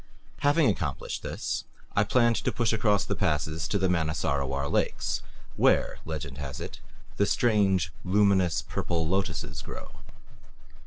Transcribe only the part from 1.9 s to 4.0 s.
I planned to push across the passes to the